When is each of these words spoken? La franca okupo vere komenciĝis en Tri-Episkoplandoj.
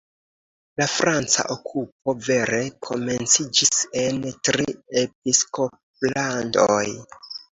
La 0.81 0.85
franca 0.93 1.43
okupo 1.55 2.15
vere 2.29 2.61
komenciĝis 2.87 3.83
en 4.03 4.17
Tri-Episkoplandoj. 4.49 6.83